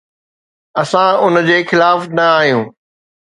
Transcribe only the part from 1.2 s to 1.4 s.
ان